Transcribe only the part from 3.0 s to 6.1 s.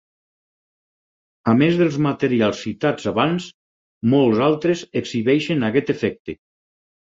abans, molts altres exhibeixen aquest